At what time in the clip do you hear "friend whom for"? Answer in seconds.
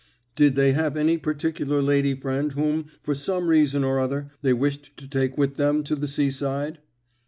2.19-3.13